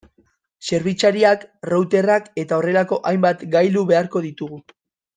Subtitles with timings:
[0.69, 1.43] Zerbitzariak,
[1.73, 4.63] routerrak eta horrelako hainbat gailu beharko ditugu.